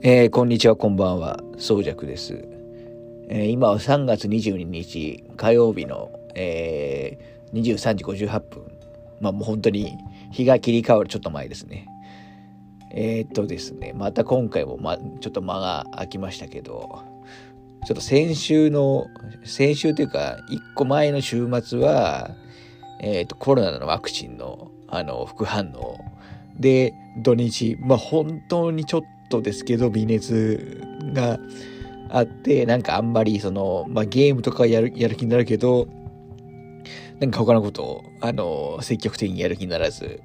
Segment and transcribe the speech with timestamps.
[0.00, 2.46] えー、こんにちは、こんばんは、宗尺です。
[3.28, 8.62] えー、今は3月22日火曜日の、えー、23時58分。
[9.20, 9.98] まあもう本当に
[10.30, 11.88] 日が切り替わるちょっと前ですね。
[12.94, 17.02] えー、っとですね、また今回も、ま、ちょっと間が空きましたけど、
[17.84, 19.08] ちょっと先週の、
[19.42, 22.30] 先週というか、1個前の週末は、
[23.00, 25.98] えー、っと、コロナのワクチンの、あの、副反応
[26.56, 30.80] で、土日、まあ本当にちょっとですけど、微熱
[31.12, 31.38] が
[32.08, 35.86] あって、なんかあんまりその、まあ、ゲームとかやる、やる気になるけど、
[37.20, 40.22] なんか他のことを、あの、積極的にやる気にならず、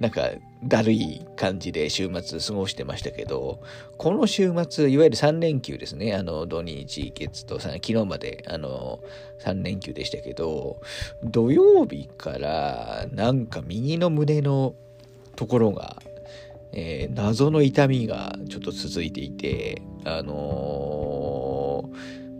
[0.00, 0.30] なんか、
[0.64, 3.60] だるい感じで週末過ごしてましたけど、
[3.96, 6.14] この週末、いわゆる3連休ですね。
[6.14, 9.00] あの、土日、月と昨日まで、あの、
[9.40, 10.80] 3連休でしたけど、
[11.24, 14.74] 土曜日から、なんか右の胸の
[15.34, 16.00] ところが、
[16.72, 21.90] えー、謎の痛みがちょっと続いていて、あの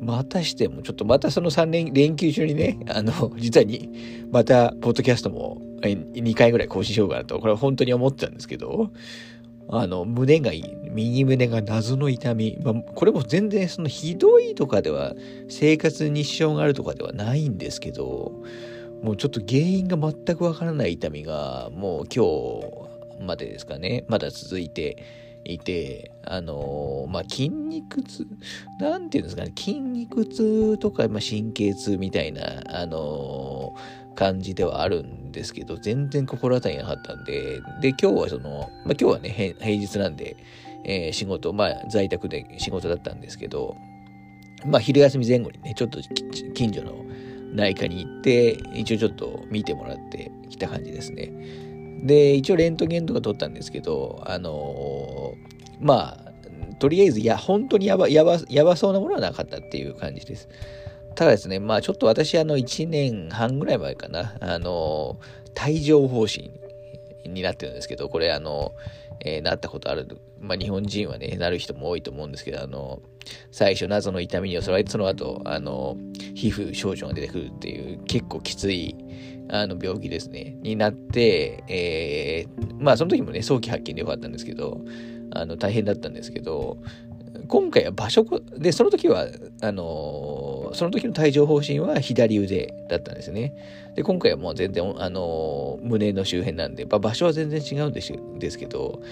[0.01, 3.91] ー、またしても、ちょっとまたその3連連休中にね、あの、実はに、
[4.31, 8.91] また、ポッドキャストも2回ぐらい更新しようかなと、これは本当に思ってたんですけど、
[9.70, 12.59] あの、胸がいい、右胸が謎の痛み。
[12.63, 15.15] まあ、これも全然そのひどいとかでは、
[15.48, 18.42] 生活に支障があるとかではないんですけど、
[19.03, 25.05] もうちょっと原因が全くわからない痛みが、もう今日、までですかね、まだ続いて
[25.44, 28.27] いて、あのー、まあ、筋肉痛、
[28.80, 40.36] なんていうんですかね、筋肉痛とか、まあ、神経痛みたいな、あのー、感じではあるんですけど、全然心当たりなかったんで、で、今日はその、まあ、今日はね、平日なんで、
[40.84, 43.77] えー、仕事、まあ、在宅で仕事だったんですけど、
[44.66, 46.00] まあ、昼休み前後にね、ちょっと
[46.55, 47.05] 近所の
[47.55, 51.33] 内科に行って、一応ちょっと見てもらってきた感じですね。
[51.99, 56.29] で、一応レントゲンとか撮ったんですけど、あのー、まあ、
[56.79, 60.48] とりあえず、いや、本当にやば、やば、やばそうなものはなかったっていう感じです。
[61.14, 66.58] ただですね、まあちょっと私、あの、1年半ぐらい前かな、あのー、帯状疱疹
[67.34, 68.74] になってるんですけど、これ、あの、
[69.20, 73.00] えー、なったことある、まあ日本人はね、なる人も多いと思うんですけど、あの、
[73.50, 75.96] 最初謎の痛みに襲われて、その後、あの、
[76.34, 78.96] 皮膚症状が出てくるっていう、結構きつい、
[79.50, 84.80] あの病気ですね、になって、えー、まあその時もね、早期発見でよかったんですけど、
[85.30, 86.78] あの大変だったんですけど、
[87.46, 88.24] 今回は場所
[88.56, 89.27] で、その時は、
[89.61, 93.55] あのー、その時の帯状疱疹は左腕だったんですね。
[93.94, 99.02] で、今回はもう全然、あのー、胸の周辺なんで、まあ、場所は全然違うんですですけど、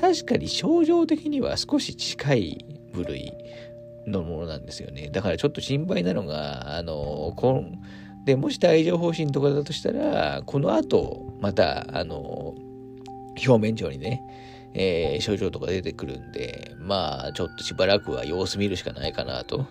[0.00, 3.32] 確かに症状的には少し近い部類
[4.06, 5.10] のものなんですよね。
[5.10, 7.64] だからちょっと心配なのが、あのー、こ
[8.24, 12.54] で、もし帯状疱疹とかだとしたら、この後、また、あの、
[13.46, 14.22] 表面上にね、
[14.74, 19.66] えー、症状とか出てくるんで、まあ、ちょっとしばらくは様子見るしかないかなと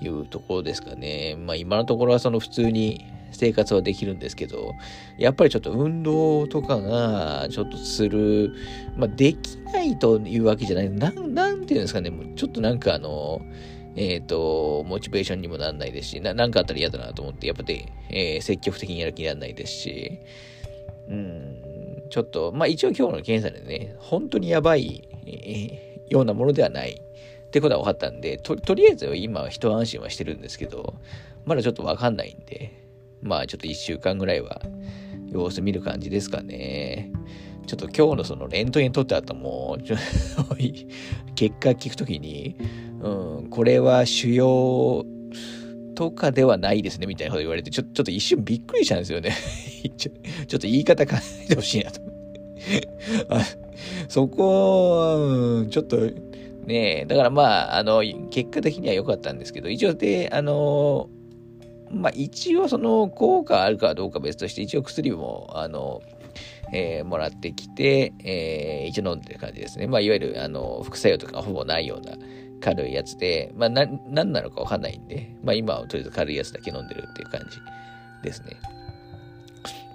[0.00, 1.36] いうところですかね。
[1.38, 4.74] まあ、今のところはその普通に生活はできるんですけど、
[5.18, 8.52] やっぱりちょっと運動とかがちょっとする、
[8.96, 10.90] まあ、できないというわけじゃない。
[10.90, 13.40] なん、なんていうんですかね、もうちょっとなんかあの、
[13.96, 20.18] えっ、ー、と、モチベーションにもなんないですし、ななんかあったら嫌だなと思って、やっぱで、えー、積極的にやる気にならないですし、
[21.08, 21.59] うん、
[22.10, 27.00] ちょっと、まあ一応今日の検査でね、本当にやばい、えー、ようなものではない
[27.46, 30.94] ってことは分かったんで、ととりあえず今は一安心はしてるんですけど、
[31.44, 32.86] まだちょっと分かんないんで、
[33.22, 34.60] まあちょっと一週間ぐらいは
[35.28, 37.10] 様子見る感じですかね。
[37.66, 39.78] ちょっと今日のそのレントゲン撮った後も、
[41.36, 42.56] 結果聞くときに、
[43.00, 45.04] うん、これは腫瘍
[46.00, 49.36] とかではないですね、みたいなこと言われて、ちょちょっと一瞬びっくりしたんですよね。
[49.98, 50.12] ちょ
[50.46, 52.00] ちょっと言い方変えてほしいなと。
[53.28, 53.44] あ
[54.08, 55.98] そこ、ちょっと、
[56.64, 61.10] ねだからまあ、あの、結果的には良かったんですけど、一応で、あの、
[61.90, 66.00] まあ一応その効果あるかどうか別として、一応薬も、あの、
[66.72, 69.86] えー、もらってきて、えー、一応飲んでる感じですね。
[69.86, 72.16] まあ、いわゆる、あの、副作用とかほぼないような
[72.60, 77.58] 軽いやつで、まあ、な、何なのかわかんないんで、まあ、今はとりあえず軽いやつだけ飲んでるっていう感じ
[78.22, 78.56] ですね。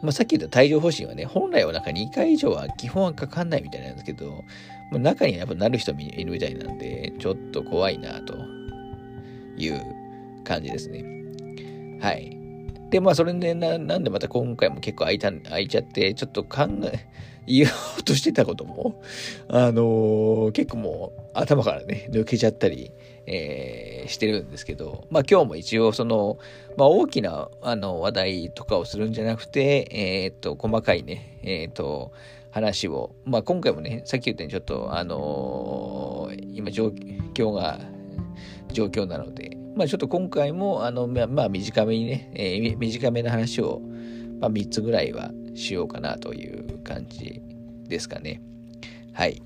[0.01, 4.43] まあ、さっき言った帯状疱疹はね、本来はなんか2回以上は基本はかかんないみたいなんですけど、
[4.91, 8.37] まあ、中にやっぱなる人もいるみたいなんで、ちょっと怖いなと
[9.57, 9.81] いう
[10.43, 11.03] 感じですね。
[12.01, 12.44] はい。
[12.89, 17.07] で、まあ、それでな、なんでまた今回も結構空いた、空いちゃって、ちょっと考え、
[17.47, 19.01] 言おうとしてたことも、
[19.47, 22.91] あのー、結構もう頭からね、抜けちゃったり、
[23.27, 26.39] えー、してるんですけど、まあ今日も一応その、
[26.75, 32.13] まあ大きなあの話題とかをするんじゃなくて、えー、っと、細かいね、えー、っと、
[32.49, 36.87] 話を、まあ今回もね、さっき言ったようにちょっと、あの、今状
[37.33, 37.79] 況が、
[38.71, 43.81] 状況なので、まあちょっと今回も、あの、まあ、短めにね、えー、短めな話を、
[44.39, 47.41] まあ3つぐらいはしようかなという感じ
[47.87, 48.41] ですかね。
[49.13, 49.41] はい。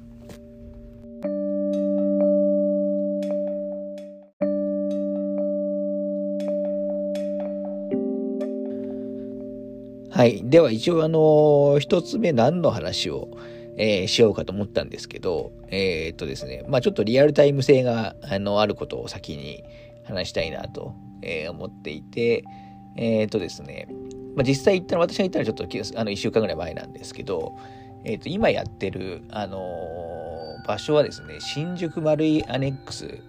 [10.12, 10.42] はい。
[10.44, 13.30] では一応あの、一つ目何の話を、
[13.78, 19.64] えー、しようかと思ったんですけど、えー、っとですね、まあちょっとリアルタイム性があのあることを先に
[20.10, 22.44] 話したいなと、えー、思っていて、
[22.96, 23.88] えー、とですね、
[24.36, 27.58] まあ実際行ったら、私が行ったらちょっとあの1週間ぐらい前なんですけど、
[28.04, 29.62] えっと今やってる、あの
[30.68, 33.20] 場所はですね、新宿丸井アネックス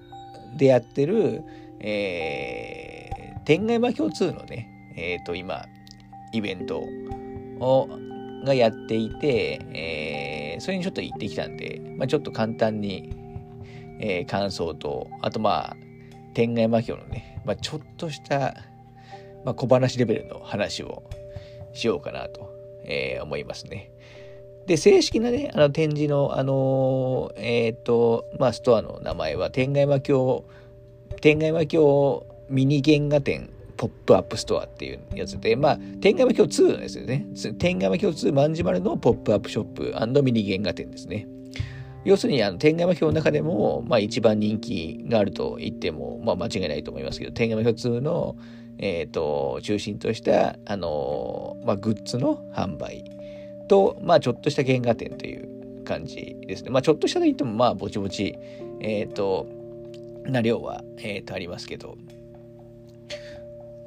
[0.57, 1.43] でやってる、
[1.81, 5.65] えー、天外魔境2のね、えっ、と今、
[6.33, 6.85] イベント
[7.61, 7.89] を
[8.45, 13.13] がやっていて、えー、それにちょっと行ってきたんで、まあ、ちょっと簡単に、
[14.01, 15.77] えー、感想と、あとまあ、
[16.35, 18.55] 天外魔境のね、まあ、ちょっとした、
[19.45, 21.03] まあ、小話レベルの話を
[21.73, 22.51] しようかなと、
[22.85, 23.91] えー、思いますね。
[24.67, 30.45] で、正式なね、あの展示の、あのー、えっ、ー、と、まあ、ストアの名前は、天外魔境、
[31.21, 33.51] 天外魔境ミニ原画展
[33.81, 37.27] ポップアップストアっていうやつで、まあ、天外魔境2ですよね。
[37.59, 41.27] 天外魔境2卍MARU のポップアップショップミニ原画展ですね。
[42.05, 48.37] 要するに、あの、天外魔境の中でも、まあ、一番人気があると言っても、まあ、間違いないと思いますけど、天外魔境2の、
[48.79, 53.05] え、ー、と、中心とした、あの、まあ、グッズの販売
[53.69, 56.71] と、まあ、ちょっとした原画展という感じですね。
[56.71, 58.39] まあ、ちょっとしたと言っても、まあ、ぼちぼち、
[58.81, 59.47] え、ー、と、
[60.25, 61.99] な量は、えっ、ー、と、ありますけど、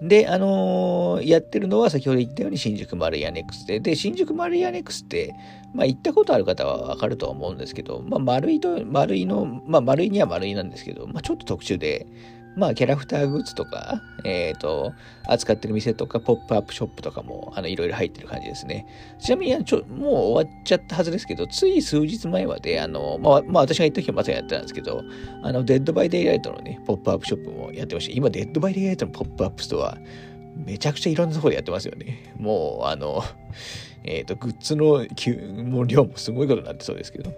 [0.02, 5.34] で、あのー、やってるのは先ほど言ったように新宿マルイアネックスで、で、新宿マルイアネックスって、
[5.74, 12.06] まあ行ったことある方はわかるとは思うんですけど、まあ丸いと、丸いの、まあ丸いには丸いなんですけど、まあちょっと特殊で、
[12.56, 14.94] まあ、キャラクターグッズとか、えっ、ー、と、
[15.26, 18.86] 扱ってる店とか、ポップアップショップとかも、あの、いろいろ入ってる感じですね。
[19.20, 25.04] ちなみに、ちょ、もう終わっちゃったはずですけど、つい数日前まで、あの、まあ、まあ、私が行った時はまさにやってたんですけど、
[25.42, 28.14] あの、デッドバイデイライトのね、ポップアップショップもやってました。
[28.14, 29.98] 今、デッドバイデイライトのポップアップストア、
[30.56, 32.34] めちゃくちゃいろんなところでやってますよね。
[32.38, 33.24] もう、あの、
[34.04, 35.06] えっ、ー、と、グッズの
[35.64, 37.34] もう量もすごいことになってそうですけど。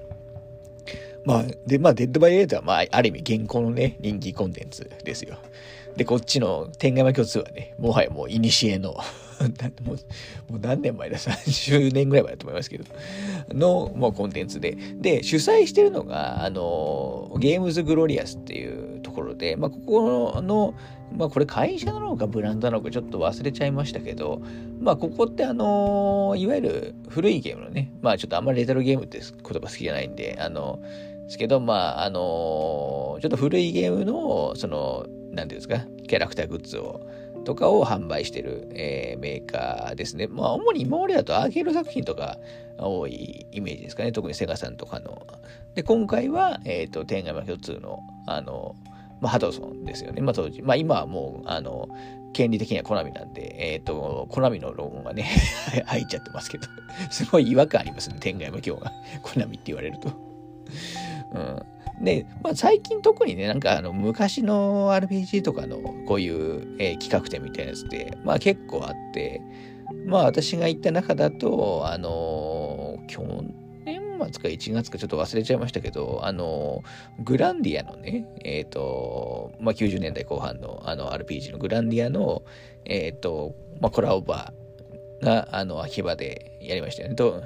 [1.25, 5.37] まあ、で、まあ、デッドバイデイライトは、まあ、ある意味、現行のね、人気コンテンツですよ。
[5.95, 8.95] で、こっちの天外魔境2はね、もはやもう、いにしえの
[9.83, 12.85] もう、もう何年前だ、30年ぐらい前だと思いますけど、
[13.49, 14.77] の、もうコンテンツで。
[14.95, 20.73] で、主催してるのが、あの、ゲームズグロリアスっていうところで、まあ、ここの、
[21.15, 24.41] まあ、これ会社なのかブランドなのかちょっと忘れちゃいましたけど、
[24.79, 30.79] まあ、ここってあの、いわゆる古いゲームのね、まあ、ちょっとあんまりレトロゲームって言葉好きじゃないんで、あの、
[31.25, 37.01] ですけど、まあ、あの、ちょっと古いゲームの、その、なんていうんですか、キャラクターグッズを、
[37.43, 40.27] とかを販売してる、えー、メーカーですね。
[40.27, 42.37] まあ、主に今までだとアーケード作品とか
[42.77, 44.11] 多いイメージですかね。
[44.11, 45.25] 特にセガさんとかの。
[45.75, 48.75] で、今回は、えっ、ー、と、天外魔共通の、あの、
[49.21, 50.21] まあ、ハドソンですよね。
[50.21, 50.61] まあ、当時。
[50.61, 51.87] まあ、今はもう、あの、
[52.33, 55.23] 権利的にはコナミなんで、えっ、ー、と、コナミのロゴがね
[55.87, 56.67] 入っちゃってますけど
[57.09, 58.17] すごい違和感ありますね。
[58.19, 58.91] 天外魔境が
[59.21, 60.09] コナミって言われると
[61.35, 62.03] うん。
[62.03, 65.77] で、まあ、最近特にね、なんかあの昔の RPG とかの
[66.07, 69.41] こういう、えー、企画展みたいなやつって、まあ結構あって、
[70.05, 73.21] まあ私が行った中だと、あのー、去
[73.85, 82.43] 年末か1月かちょっと忘れちゃいましたけど、あのー、グランディアのね、えっ、と、まあ90年代後半のあの RPG のグランディアの、
[82.85, 87.15] えっ、と、まあコラボバーがあの秋葉でやりましたよね。
[87.15, 87.43] と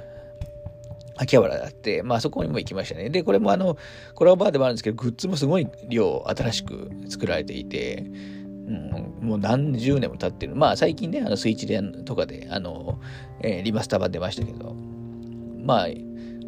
[1.20, 3.10] 秋葉原だって、まあそこにも行きましたね。
[3.10, 3.76] で、これもあの、
[4.14, 10.56] コラボバーでもあるんですけど、グッズもすごい量新しく作られていて、うん、もう何十年も経ってる。
[10.56, 13.00] まあ最近ね、あのスイッチでとかで、あの、
[13.42, 14.74] えー、リマスター版出ましたけど、
[15.62, 15.86] まあ、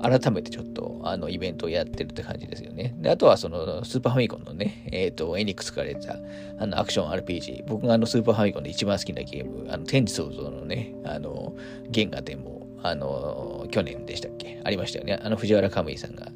[0.03, 2.95] 改めてちょっと、あの、イベントをやってるって感じですよね。
[2.99, 6.19] で、あとはその、スーパーファミコンのね、えっ、ー、と、エニックスから出た、
[6.59, 7.65] あの、アクション RPG。
[7.67, 11.55] 僕があの、スーパーファミコンで一番好きなゲーム、あの、天地創造のね、あの、
[11.95, 14.61] 原画展も、あの、去年でしたっけ？
[14.65, 15.19] ありましたよね。
[15.23, 16.29] あの、藤原カムイさんが、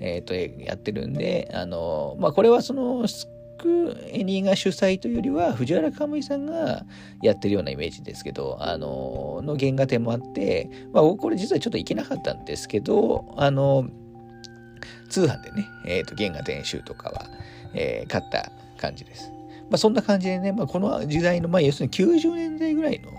[0.00, 6.84] えっ、ー、と、やってるんで、あの、まあ、これはその、スクエニーが主催というよりは、藤原かむいさんが
[7.22, 13.88] やってるようなイメージですけど、あの、の原画展もあって、まあ、これ実はちょっと行けなかったんですけど、あの、
[15.08, 17.26] 通販でね、えっ、ー、と、原画展集とかは、
[17.74, 19.30] えー、買った感じです。
[19.70, 23.10] まあ、そんな感じでね、まあ、この時代の、まあ、要するに90年代ぐらいの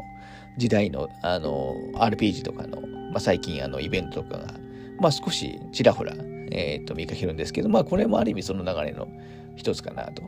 [0.57, 4.53] 時代の、あの、RPG とかの、まあ、最近、あの、イベントとかが、
[4.99, 6.13] まあ、少しちらほら、
[6.51, 9.07] えっ、ー、と、見かけるんですけど、まあ、これもある意味その流れの
[9.55, 10.23] 一つかな、と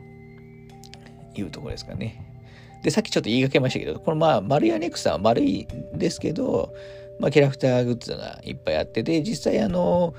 [1.34, 2.24] いうところですかね。
[2.82, 6.72] で、さっきちょっと言いかけましたけど、このまあ、丸屋ネクさんは丸いですけど、
[7.18, 10.14] まあ、キャラクターグッズがいっぱいあって、で、実際あの、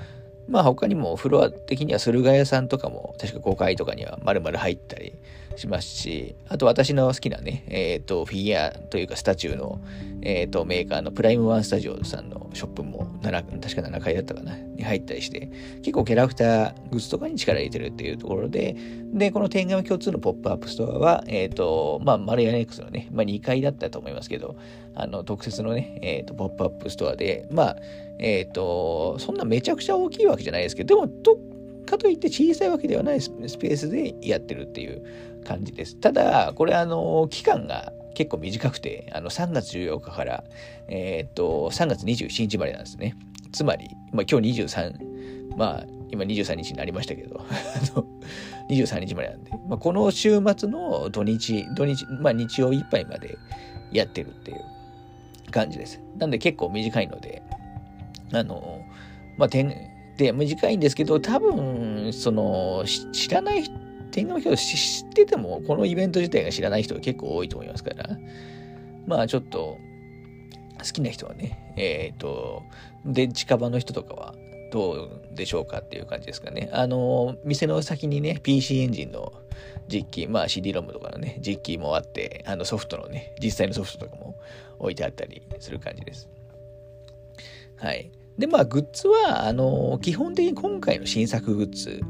[0.50, 5.14] まあ他にもフロア的には駿河屋さんとかも確か5階とかには丸々入ったり
[5.60, 9.80] しますし、あと私の好きなね、えっ、ー、と、フィギュアというかスタチューの、
[10.22, 15.50] えっ、ー、と、メーカーのプライムワンスタジオさんのショップも7、確か7階だったかな、に入ったりして、
[15.82, 18.74] 結構キャラクターグッズとかに力入れてるっていうところで、
[19.12, 24.56] で、この天外魔境2のポップアップストアは、えっ、ー、と、まあ、マルイアネックスのね、まあ2階だったと思いますけど、
[24.94, 27.76] あの、特設のね、えっ、と、ポップアップストアで、まあ、
[28.18, 35.02] えっ、と、そんなめちゃくちゃ大きいわけじゃないですけど、でも、かといって小さいわけではないスペースでやってるっていう
[35.44, 35.96] 感じです。
[35.96, 40.44] ただ、これあの、期間が結構短くて、あの、3月14日から、
[40.88, 43.16] えっ、と、3月27日までなんですね。
[43.52, 47.44] つまり、まあ今日23、まあ今23日になりましたけど、
[48.68, 53.38] 23日までなんで、まあ、この週末の土日、土日、まあ日曜いっぱいまで
[53.92, 54.60] やってるっていう
[55.50, 56.00] 感じです。
[56.18, 57.42] なんで結構短いので、
[58.32, 58.80] あの、
[59.36, 68.18] まあ、で、短いんですけど、多分、その、知らない人天皇表知ってても、このイベント自体が知らない人が結構多いと思いますから、
[69.06, 69.78] まあちょっと、
[70.78, 72.62] 好きな人はね、えっ、ー、と、
[73.04, 74.34] で、近場の人とかは
[74.72, 76.70] どうでしょうかっていう感じですかね。
[76.72, 79.32] あの、店の先にね、PC エンジンの
[79.88, 84.36] 実機、まあ CD-ROM とかのね、実機もあって、あのソフトのね、実際のソフトとかも
[84.78, 86.28] 置いてあったりする感じです。
[87.76, 88.10] はい。
[88.38, 92.00] で、まあ、グッズは、あの、基本的に今回の新作グッズ、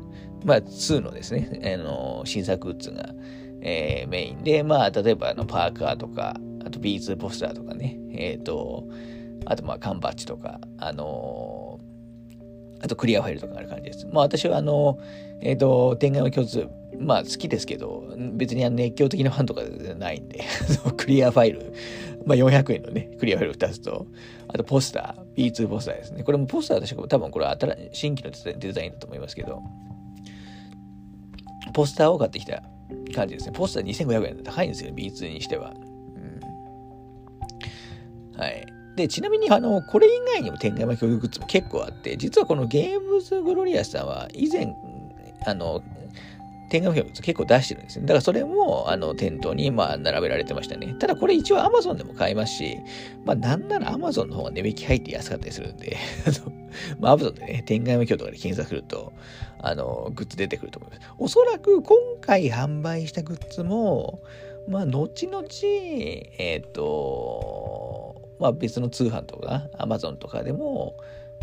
[0.44, 3.14] まあ、2のですね、 あの、新作グッズが、
[3.62, 8.84] えー、メインで、まあ、例えば、あの、パーカーとか、あと B2 ポスターとかね、えっ、ー、と、
[9.46, 11.80] あと、まあ、缶バッジとか、あの
[12.82, 14.06] あとクリアファイルとかある感じです。
[14.06, 14.98] まあ、私は、あの、
[15.42, 16.66] えっ、ー、と、天眼の共通、
[16.98, 20.40] まあ、好きですけど、別に熱狂的なファンとかじゃないんで、
[20.96, 21.72] クリアファイル、
[22.24, 24.06] まあ、400円のね、クリアファイル2つと、
[24.48, 26.22] あとポスター、B2 ポスターですね。
[26.22, 27.46] これもポスター確か多分これ
[27.92, 29.62] 新規のデザインだと思いますけど、
[31.72, 32.62] ポスターを買ってきた
[33.14, 33.52] 感じですね。
[33.52, 35.72] ポスター2500円で高いんですよ、B2 にしては。
[38.34, 38.66] うん、はい。
[38.96, 44.74] で、ちなみに、あの、これ以外にも天外魔教育グッズも結構あって、実はこのゲームズグロリアスさんは以前、
[45.46, 45.82] あの、
[46.70, 48.06] 天眼表結構出してるんですね。
[48.06, 50.94] だからそれも、あの、店頭に、まあ、並べられてましたね。
[50.98, 52.78] ただこれ一応 Amazon でも買えますし、
[53.24, 55.96] まあ、なんなら Amazon の方が値引き入って安かったりするんで、
[56.26, 56.52] あの、
[57.00, 59.12] まあ、Amazon でね、天眼表とかで検索すると、
[59.62, 61.02] あの、グッズ出てくると思います。
[61.18, 64.20] おそらく今回販売したグッズも、
[64.68, 65.42] まあ、後々、
[66.38, 70.96] えっ、ー、と、まあ、別の通販とか、Amazon とかでも、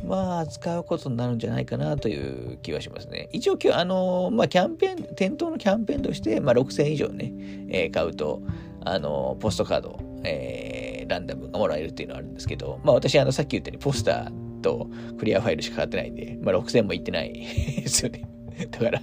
[0.04, 3.30] まあ、使うことになるんじゃないかなという気はしますね。
[3.32, 7.34] 一応、あの、まあ、キャンペーン、店頭のキャンペーンとして、まあ、6000以上ね、
[7.70, 8.42] えー、買うと、
[8.84, 17.34] あの、ポストカード、えー、ランダムがもらえるっていうのはあるんですけど、まあ、私、あの、さっき言ったように、ポスターとクリアファイルしか買ってないんで、まあ、6000もいってない
[17.82, 18.28] ですよね。
[18.72, 19.02] だから、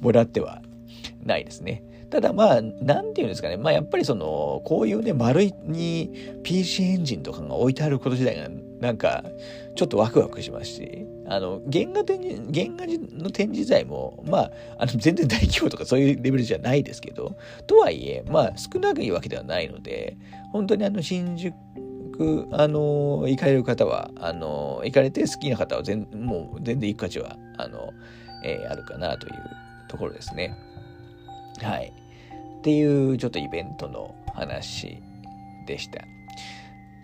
[0.00, 0.62] もらっては
[1.24, 1.82] ないですね。
[2.10, 3.56] ただまあ、なんていうんですかね。
[3.56, 6.10] まあやっぱりその、こういうね、丸いに
[6.44, 8.48] PC エンジンとかが置いてあること自体が、
[8.80, 9.24] なんか、
[9.74, 12.86] ちょっとワクワクしますし、あの、原画展示、原画
[13.22, 20.16] の展示材も、まあ、あの、全然大規模とかそういうレベルじゃないですけど、とはいえ、まあ、少なくいいわけではないので、
[20.52, 21.54] 本当にあの、新宿、
[22.52, 27.92] あの、行かれる方は、あの、行かれて好きな方は全、もう全然行く価値は、あの、
[28.44, 29.34] えー、あるかなという
[29.88, 30.56] ところですね。
[31.62, 31.92] はい。
[32.58, 35.02] っていうちょっとイベントの話
[35.66, 36.02] でした。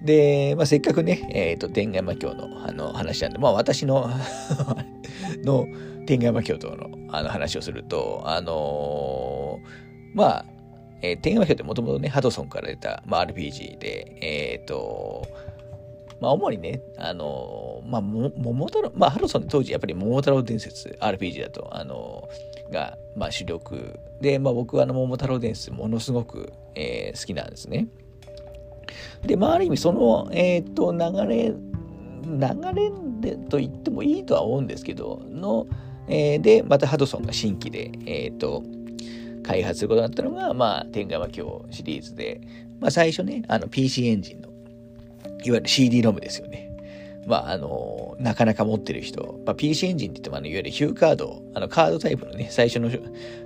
[0.03, 4.11] で、まあ、せっかくね、えっ、ー、と、天眼魔教のあの話なんで、まあ私の
[5.45, 5.67] の
[6.07, 10.45] 天眼魔教とのあの話をすると、あのー、まあ、
[11.03, 15.27] えー、天眼魔教ってもともとね、ハドソンから出た、まあ、RPG で、えっ、ー、と、
[16.21, 22.29] まあ、主にね、あの、まあ、桃太郎、まあ、ハドソン当時やっぱり桃太郎伝説 RPG だと、あの、
[22.71, 27.89] が、まあ、主力で、まあ、僕はあの桃太郎伝説ものすごく、えー、好きなんですね。
[29.27, 32.91] で、まあ、ある意味その、えっ、ー、と、流れ、流
[33.21, 35.67] れでと言ってもいいとは思うんですけど、の、
[36.09, 38.63] えー、で、またハドソンが新規で、えっ、ー、と、
[39.43, 42.41] 開発することになったのが、まあ、天下魔境シリーズで、
[42.81, 44.49] まあ、最初ね、あの、PC エンジンの、
[45.45, 46.71] いわゆる CD ロムですよね。
[47.27, 52.91] まあ、あの、なかなか持ってる人、まあ、PC エンジンって言っても、あの、いわゆるヒューカード、あの、カードタイプのね、最初の、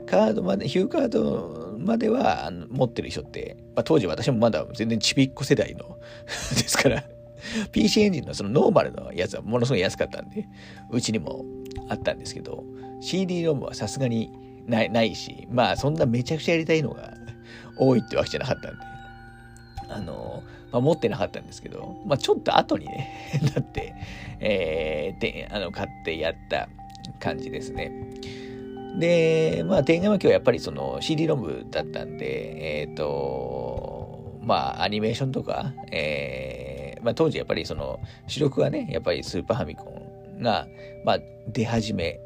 [0.07, 7.05] カードまで、ヒューカードまでは、あの持ってる人って、まあ、当時私もまだ全然ちびっこ世代の ですから、
[7.73, 10.47] PC エンジンのそのノーマルのやつはものすごい安かったんで、
[10.91, 11.45] うちにも
[11.89, 12.65] あったんですけど、
[13.01, 14.31] CD ロムはさすがに
[14.67, 17.15] ないないし、まあそんなめちゃくちゃやりたいのが
[17.77, 18.85] 多いってわけじゃなかったんで、
[19.89, 20.43] あの、
[20.73, 23.95] まあ、持ってなかったんですけど、まあちょっと後にね、 なって、
[24.41, 26.69] えー、で、あの、買ってやった
[27.21, 27.93] 感じですね。
[28.99, 39.91] で、まあ、天眼は今日やっぱりその CD ロムだったんで、えっ、ー、と、まあ、アニメーションとか、えー、まあ、当時やっぱりその、主力はね、やっぱりスーパーファミコ
[40.39, 40.67] ンが、
[41.05, 41.19] まあ、
[41.49, 42.21] 出始め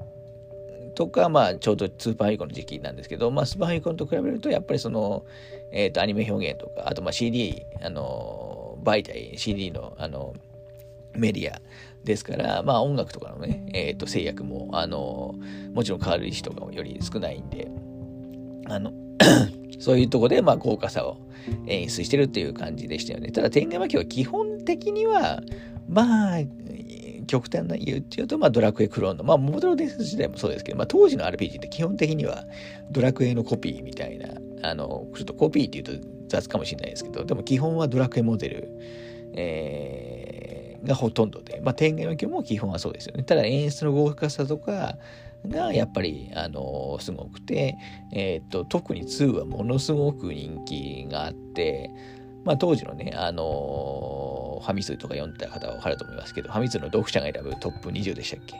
[1.00, 5.24] とか、まあ、ちょうどスーパーファミコンの時期なんですけど、まあ、スーパーファミコンと比べると、やっぱりその、
[5.72, 10.34] えっ、ー、と、アニメ表現とか、あと、まあ、CD、あの、媒体、CD の、あの、
[11.14, 11.58] メディア
[12.04, 15.34] ですから、まあ音楽とかのね、えっ、ー、と制約も、あの、
[15.74, 17.68] もちろん変わる石とかもより少ないんで、
[18.66, 18.92] あの、
[19.80, 21.16] そういうとこで、まあ豪華さを
[21.66, 23.32] 演出してるっていう感じでしたよね。
[23.32, 25.42] ただ、天下巻は基本的には、
[25.88, 26.38] まあ、
[27.30, 32.44] 極端な言うっていうと、まあ、ドラクエクローンの、まあ、モードロ伝説時代もそうですけど、まあ、当時の RPG って基本的には
[32.90, 34.28] ドラクエのコピーみたいな、
[34.68, 38.68] あの、ちょっとコピーって言うと雑かもしれないですけど、でも基本はドラクエモデル、
[39.34, 40.50] えー
[40.84, 43.22] がほとんどで、まあ、天元の曲も基本はそうですよね。
[43.22, 44.96] ただ演出の豪華さとか
[45.46, 47.76] がやっぱり、あの、すごくて、
[48.12, 51.90] えっ、と、特に2はものすごく人気があって、
[52.44, 58.56] まあ、当時のね、あのー、ファミ通とか読んだ方はわかると思いますけど、ファミ通の読者が選ぶトップ20でしたっけ？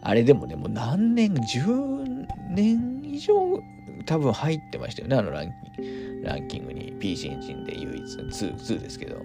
[0.00, 3.34] あれでもね、もう何年、10年以上
[4.06, 5.52] 多分入ってましたよね、あのラン
[6.22, 6.92] ランキングに。
[6.98, 9.22] PC エンジンで唯一2、2ですけど。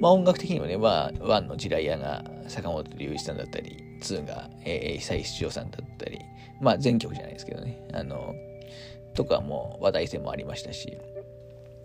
[0.00, 6.18] まあ音楽的にもね、まあ、1のジライアが坂本龍一さんだったり、2が、えー、久石譲さんだったり、
[6.60, 8.34] まあ全曲じゃないですけどね、あの、
[9.14, 10.98] とかも話題性もありましたし、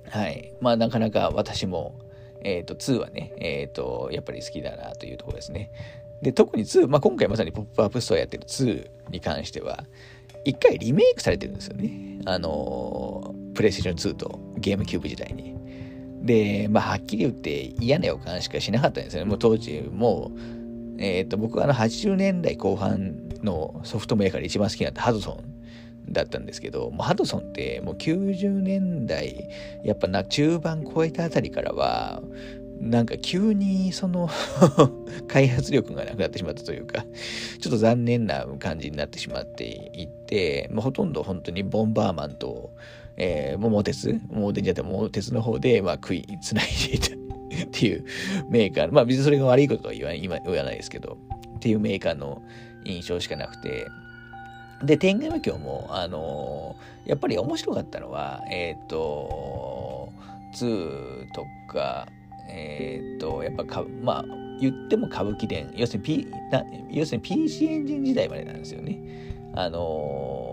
[0.10, 0.54] はい。
[0.60, 2.00] まあなかなか私も、
[2.44, 5.72] えっ、ー、と、2はね、えっ、ー、と、やっぱり好きだなというところですね。
[6.22, 9.84] で、特に2、まあ今回まさにポップアップストアやってる2に関しては、
[10.46, 12.22] 一回リメイクされてるんですよね。
[12.26, 15.56] あの、プレイステーション2とゲームキューブ時代に。
[16.22, 19.30] で、まあ、はっきり言って嫌な予感しかしなかったんですよね。
[19.30, 25.59] もう当時、もう、えっ、ー、と、僕はあの80年代後半のソフトメーカーで一番好きだったハドソン
[26.12, 29.50] だったんですけど、もうハドソンってもう90年代、
[29.84, 32.22] やっぱな中盤超えたあたりからは、
[32.80, 34.30] なんか急にその
[35.28, 37.06] 開発力がなくなってしまったというか、
[37.60, 42.72] ちょっと残念な感じになってしまっていて、まあ、ほとんど本当にボンバーマンと、
[43.18, 47.16] えー、桃鉄、桃鉄じゃなくて桃鉄の方で、まあ、食いつないでいた
[47.66, 48.06] っていう
[48.50, 51.18] メーカー、まあ別にそれが悪いこととは言わ言わないですけど、
[51.58, 52.42] っていうメーカーの
[52.86, 53.88] 印象しかなくて、
[54.84, 60.10] で、天外無教も、あのー、やっぱり面白かったのは、えっ、ー、と、
[60.54, 62.08] 2とか、
[62.50, 64.26] えっ、ー、と、やっぱか、まあ、
[64.60, 68.98] 言っても歌舞伎伝、要するに、P、な要するに PC エンジン時代までなんですよね。
[69.56, 70.49] あの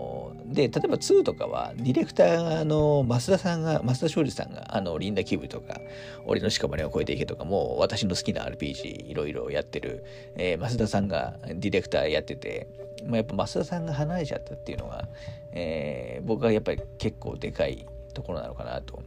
[0.47, 5.81] で、例えば2とかは、ディレクターの増田さんが、増田昌司さんが、あの、リンダキブとか、
[6.25, 10.05] 俺の屍を越えていけとかも、私の好きな RPG いろいろやってる、
[10.35, 12.67] えー、増田さんがディレクターやってて、
[13.05, 15.07] まあ、やっぱ増田さんが離れちゃったっていうのが、
[15.51, 19.03] えー、僕はやっぱり結構でかいところなのかなと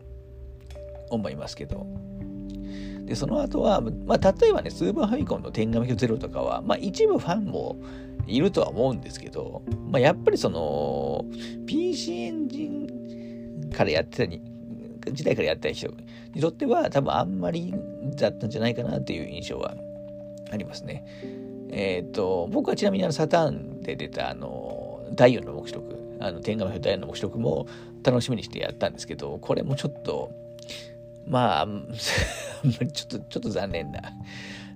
[1.09, 1.87] 思いますけど。
[3.05, 7.76] で、その後は、まあ、例えばね、スーパーファミコンの天下目ゼロとかは、まあ、一部ファンも、
[8.30, 11.24] いるとは思うんですけど、まあ、やっぱりその
[11.66, 14.40] PC エンジンからやってたに
[15.12, 15.88] 時代からやってた人
[16.34, 17.74] にとっては多分あんまり
[18.16, 19.74] だったんじゃないかなっていう印象は
[20.52, 21.04] ありますね。
[21.72, 27.66] えっ、ー、と僕はちなみにあのサターンで出たあの第4の目視録あの天下の第4の目視録も
[28.02, 30.30] 楽しみにしてやったんですけどこれもちょっと
[31.26, 31.66] まあ
[32.92, 34.00] ちょっとちょっと残念な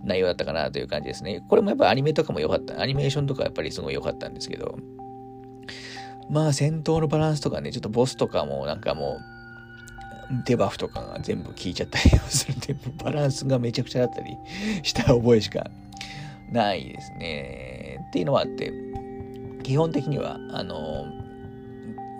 [0.05, 1.43] 内容だったかなという感じですね。
[1.49, 2.81] これもやっぱアニメとかも良かった。
[2.81, 4.79] アニメーションとかやっぱりすごい良かったんですけど、
[6.31, 14.37] まあ戦闘のバランスとかね、ちょっとボスとかもなんかもう、デバフとかが全部効いちゃったりするんで、バランスがめちゃくちゃだったり
[14.83, 15.71] した覚えしか
[16.51, 17.99] ないですね。
[18.09, 18.73] っていうのはあって、
[19.63, 21.07] 基本的には、あの、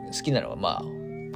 [0.07, 0.83] 好きなのはまあ、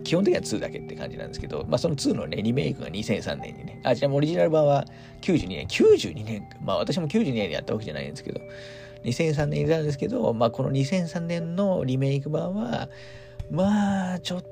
[0.02, 4.84] 基本的には2だけって感じなんですけど、まあその2のね、リメイクが2003年にね、あ、ちなみにオリジナル版は
[5.22, 8.40] 92年、92年まあ私も92年にやったわけじゃないんですけど、
[9.04, 12.88] 2003年になるんですけど、まあこの2003年のリメイク版は、
[13.50, 14.44] まあ、ちょっ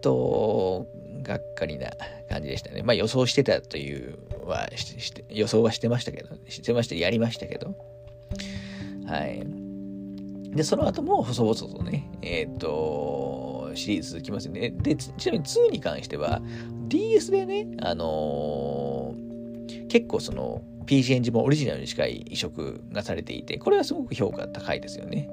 [0.00, 0.86] と、
[1.22, 1.90] がっかりな
[2.28, 2.82] 感じでしたね。
[2.82, 7.74] まあ予想してたというはして予想はしてましたけど、してました、やりましたけど。
[9.06, 9.42] はい。
[10.54, 13.29] で、その後も細々とね、えっ、ー、と、
[13.76, 14.70] シリーズ続きますよね。
[14.70, 16.40] で、ちなみに2に関しては、
[16.88, 25.28] DS でね、あのー、結構その、PC エンジンもオリジナルに近い移植がされていて、これはすごく評価高いですよね。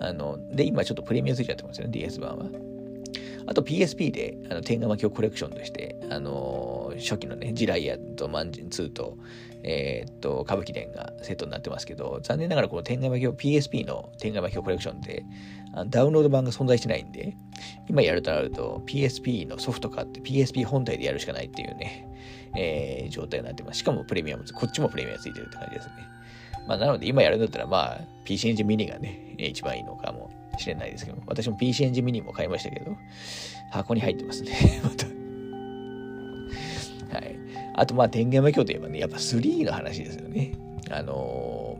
[0.00, 2.46] あの、で、今ちょっとプレミアついちゃってますよね、DS 版は。
[3.46, 9.18] あと PSP で、あの、天下巻きをコレクションとして、あのー、初期のね、ジライアとマンジン2と、
[9.64, 15.24] えー、っと、歌舞伎伝がセットになってますけど、残念ながらこの天下巻きを PSP の天下巻きをコレクションで、
[15.74, 17.36] あのダウンロード版が存在してないんで、
[17.88, 22.08] 今やるとなると PSP のソフト買って PSP 本体でやるしかないっていうね、
[22.56, 23.78] えー、状態になってます。
[23.78, 25.92] しかもプレミアム、こっちもプレミアムついてるって感じですね。
[26.66, 32.96] まあ、なので今やるんだったら、まあ、PC エンジンミニがね、一番いいのかもしれないですけど、私も PC エンジンミニも買いましたけど、
[33.70, 34.52] 箱に入ってますね。
[34.82, 35.11] また。
[37.74, 40.52] あと、まあ、天元魔教といえばね、やっぱ3の話ですよね。
[40.90, 41.78] あの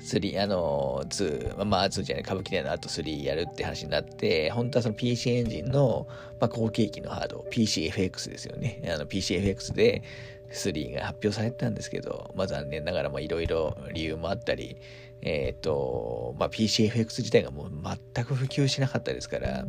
[0.00, 6.06] ー、3、あのー、2、まあ、2じゃない、歌舞伎でのあと3やるって話になって、本当はその PC エンジンの、
[6.40, 8.82] まあ、後継機のハード、PCFX ですよね。
[8.86, 10.02] あの、PCFX で
[10.50, 14.76] 3が発表されたんですけど、まあ、残念ながら、いろいろ理由もあったり、
[15.22, 17.70] えっ、ー、と、まあ、PCFX 自体がもう
[18.14, 19.66] 全く普及しなかったですから、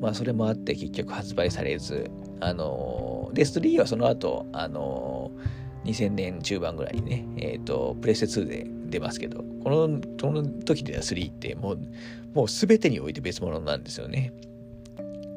[0.00, 5.30] まあ、それもあって結局発売されず、あの、で、3はその後、あの、
[5.84, 11.78] 2000年中盤ぐらいにね、えっ、ー、と、プレステ2で出ますけど、この、その時では3ってもう、
[12.34, 14.32] もう全てにおいて別物なんですよね。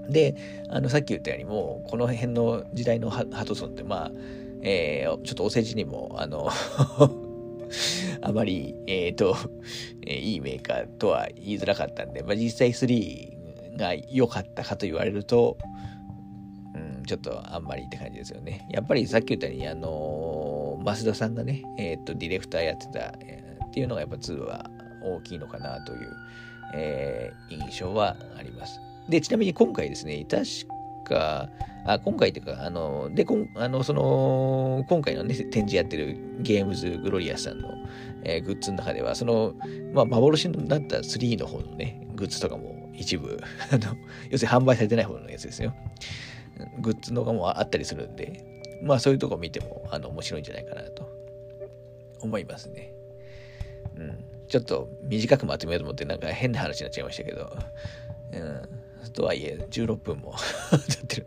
[0.09, 0.35] で、
[0.69, 4.11] あの、さっき言ったようにもう、この辺の時代のハトソンって、まあ、
[4.61, 6.49] えー、ちょっとお世辞にも、あの
[8.21, 9.37] あまり、えっ、ー、と、
[10.05, 15.57] えー、いいメーカーとは言いづらかったんで、まあ、実際3が良かったかと言われると、
[17.09, 18.67] ちょっとあんまりって感じですよね。
[18.69, 24.69] やっぱりさっき言ったように、あのー、増田さんがね、えっ、と、ディレクターやってた、えー、っていうのがやっぱ2は
[25.01, 26.15] 大きいのかなという、
[26.75, 28.79] え、印象はあります。
[29.09, 30.45] で、ちなみに今回ですね、確
[31.03, 31.49] か、
[31.83, 37.69] あ今回というか、あの、で、こんあのその、今回のね、展示やってるゲームズグロリアスさんの、
[38.23, 39.55] えー、グッズの中では、その、
[39.95, 43.41] まあ、幻になった3の方のね、グッズとかも一部、
[43.71, 43.95] あの、
[44.29, 45.73] 要するに販売されてない方のやつですよ。
[46.79, 48.45] グッズのがもあったりするんで、
[48.81, 51.09] まあそういうとこ見ても、あの、面白いんじゃないかなと
[52.21, 52.93] 思いますね。
[53.97, 54.25] うん。
[54.47, 57.55] ちょっと短くまとめようと思って、なんか変な話になっちゃいましたけど、
[58.33, 59.11] うん。
[59.11, 60.33] とはいえ、16分も
[60.71, 61.25] 経ってる。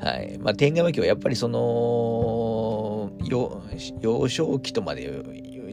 [0.00, 0.38] はい。
[0.38, 5.22] まあ、天下巻きはやっぱりその、幼少期とまで、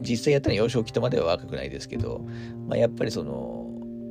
[0.02, 2.20] 実際やったら幼少期とまでは若くないですけど、
[2.68, 3.66] まあ、やっぱりその、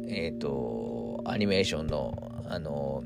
[0.08, 3.03] えっ、ー、と、アニメーションの、あの、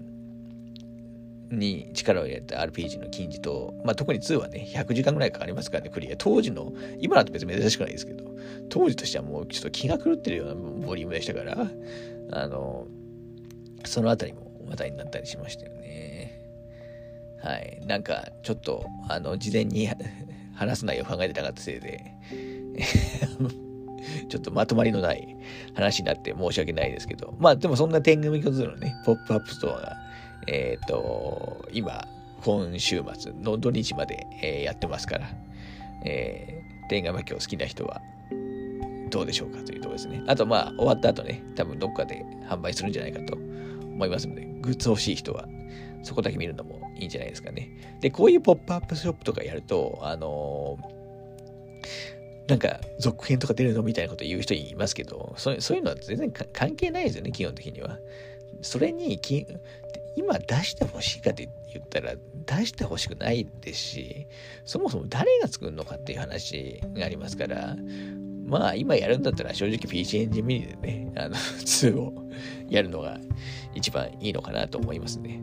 [1.51, 6.15] に力を入れた RPG の金字塔、まあ、特に2はね、100時間ぐらいかかりますからね、クリア。
[6.17, 8.23] 当時の、今だと別に珍しくないですけど、
[8.69, 11.67] 当時としてはもうちょっと気が狂ってるようなボリュームでしたから、
[12.31, 12.87] あの、
[13.85, 16.39] そのあたりも話題になったりしましたよね。
[17.43, 17.81] はい。
[17.85, 19.89] なんか、ちょっと、あの、事前に
[20.55, 21.99] 話す内容を考えてなかったせいで
[24.29, 25.35] ちょっとまとまりのない
[25.73, 29.97] 話になって申し訳ないですけど、まあでもそんな天外魔境2のね、ポップアップストアが、
[30.47, 32.07] えっ、ー、と、今、
[32.43, 35.29] 今週末の土日まで、えー、やってますから、
[36.05, 38.01] えー、天狗巻きを好きな人は
[39.11, 40.23] どうでしょうかというところですね。
[40.27, 45.47] あとまあ終わった後ね、多分どっかで販売するんじゃないかと思いますので、グッズ欲しい人は
[46.03, 47.69] そこだけ見るのもいいんじゃないですかね。
[47.99, 51.00] で、こういうポップアップショップとかやると、あのー、
[52.51, 57.97] なんか続編とか出るのみたいなこと言う人いますけど、そういうのは全然関係ないですよね、基本的には。
[58.61, 59.47] それにき、
[60.17, 64.27] 今出してほしいかって言ったら出してほしくないですし、
[64.65, 67.77] そもそも誰が作るのかっていう話がありますから、
[68.45, 72.13] まあ今やるんだったら正直 PC エンジンミニでね、あの、2を
[72.69, 73.17] やるのが
[73.75, 75.39] 一番いいのかなと思いますね。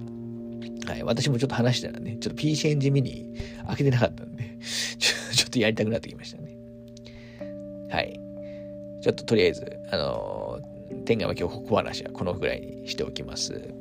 [0.85, 1.03] はい。
[1.05, 3.35] 私もちょっと話したらね、ちょっと PC エンジンミニ
[3.67, 6.48] 開けてなかったんで、ちょっとやりたくなってきましたね。
[7.91, 8.21] はい。
[9.01, 13.73] ちょっととりあえず、あのー、天下の今日小話はこのぐらいにしておきます。